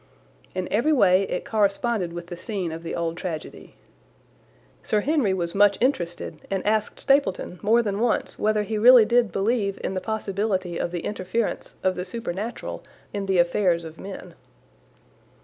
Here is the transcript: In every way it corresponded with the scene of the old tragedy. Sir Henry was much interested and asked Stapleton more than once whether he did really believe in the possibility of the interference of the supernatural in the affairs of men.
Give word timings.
In 0.55 0.67
every 0.71 0.91
way 0.91 1.27
it 1.29 1.45
corresponded 1.45 2.11
with 2.11 2.25
the 2.25 2.35
scene 2.35 2.71
of 2.71 2.81
the 2.81 2.95
old 2.95 3.17
tragedy. 3.17 3.75
Sir 4.81 5.01
Henry 5.01 5.31
was 5.31 5.53
much 5.53 5.77
interested 5.79 6.41
and 6.49 6.65
asked 6.65 6.99
Stapleton 6.99 7.59
more 7.61 7.83
than 7.83 7.99
once 7.99 8.39
whether 8.39 8.63
he 8.63 8.77
did 8.77 8.83
really 8.83 9.05
believe 9.05 9.79
in 9.83 9.93
the 9.93 10.01
possibility 10.01 10.79
of 10.79 10.89
the 10.89 11.01
interference 11.01 11.75
of 11.83 11.93
the 11.93 12.03
supernatural 12.03 12.83
in 13.13 13.27
the 13.27 13.37
affairs 13.37 13.83
of 13.83 13.99
men. 13.99 14.33